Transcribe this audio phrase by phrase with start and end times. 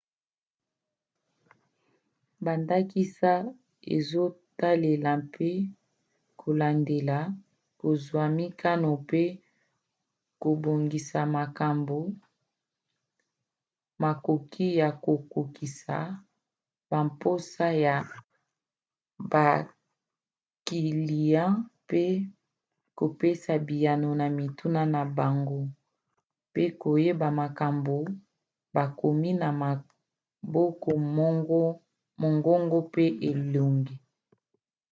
[2.45, 3.33] bandakisa
[3.95, 5.51] ezotalela mpe
[6.41, 7.17] kolandela
[7.79, 9.23] kozwa mikano pe
[10.41, 11.99] kobongisa makambo
[14.03, 15.97] makoki ya kokokisa
[16.89, 17.95] bamposa ya
[19.31, 21.43] bakiliya
[21.83, 22.03] mpe
[22.97, 25.61] kopesa biyano na mituna na bango
[26.49, 27.97] mpe koyeba makambo
[28.75, 30.89] bakomi na maboko
[32.21, 33.95] mongongo mpe elongi